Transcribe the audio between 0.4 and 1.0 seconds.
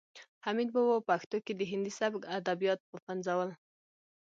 حمید بابا